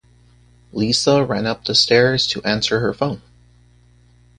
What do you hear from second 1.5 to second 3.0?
the stairs to answer her